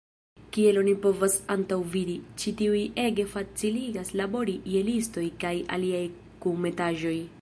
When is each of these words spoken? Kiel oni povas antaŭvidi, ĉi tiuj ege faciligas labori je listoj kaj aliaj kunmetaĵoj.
Kiel 0.55 0.77
oni 0.83 0.93
povas 1.01 1.35
antaŭvidi, 1.55 2.15
ĉi 2.43 2.53
tiuj 2.61 2.81
ege 3.03 3.25
faciligas 3.35 4.13
labori 4.23 4.57
je 4.77 4.83
listoj 4.89 5.27
kaj 5.45 5.53
aliaj 5.79 6.03
kunmetaĵoj. 6.47 7.15